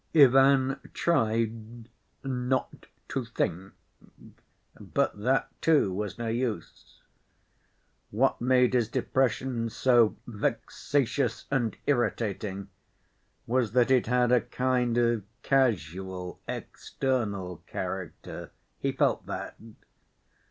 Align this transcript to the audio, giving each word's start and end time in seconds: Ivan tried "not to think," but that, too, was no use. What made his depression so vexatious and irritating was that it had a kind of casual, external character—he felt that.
Ivan 0.15 0.79
tried 0.95 1.87
"not 2.23 2.87
to 3.09 3.23
think," 3.23 3.73
but 4.79 5.19
that, 5.19 5.49
too, 5.61 5.93
was 5.93 6.17
no 6.17 6.27
use. 6.27 7.03
What 8.09 8.41
made 8.41 8.73
his 8.73 8.89
depression 8.89 9.69
so 9.69 10.15
vexatious 10.25 11.45
and 11.51 11.77
irritating 11.85 12.69
was 13.45 13.73
that 13.73 13.91
it 13.91 14.07
had 14.07 14.31
a 14.31 14.41
kind 14.41 14.97
of 14.97 15.23
casual, 15.43 16.41
external 16.47 17.57
character—he 17.67 18.91
felt 18.93 19.27
that. 19.27 19.55